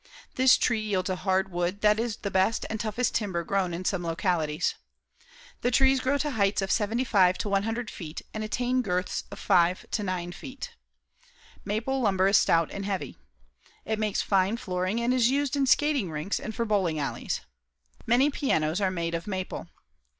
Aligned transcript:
This 0.33 0.57
tree 0.57 0.81
yields 0.81 1.11
a 1.11 1.15
hard 1.15 1.51
wood 1.51 1.81
that 1.81 1.99
is 1.99 2.15
the 2.17 2.31
best 2.31 2.65
and 2.71 2.79
toughest 2.79 3.13
timber 3.13 3.43
grown 3.43 3.71
in 3.71 3.85
some 3.85 4.01
localities. 4.03 4.73
The 5.61 5.69
trees 5.69 5.99
grow 5.99 6.17
to 6.17 6.31
heights 6.31 6.63
of 6.63 6.71
75 6.71 7.37
to 7.37 7.49
100 7.49 7.91
feet 7.91 8.23
and 8.33 8.43
attain 8.43 8.81
girths 8.81 9.25
of 9.29 9.37
5 9.37 9.91
to 9.91 10.01
9 10.01 10.31
feet. 10.31 10.71
Maple 11.63 12.01
lumber 12.01 12.27
is 12.29 12.37
stout 12.39 12.71
and 12.71 12.83
heavy. 12.83 13.15
It 13.85 13.99
makes 13.99 14.23
fine 14.23 14.57
flooring 14.57 14.99
and 14.99 15.13
is 15.13 15.29
used 15.29 15.55
in 15.55 15.67
skating 15.67 16.09
rinks 16.09 16.39
and 16.39 16.55
for 16.55 16.65
bowling 16.65 16.97
alleys. 16.97 17.41
Many 18.07 18.31
pianos 18.31 18.81
are 18.81 18.89
made 18.89 19.13
of 19.13 19.27
maple. 19.27 19.67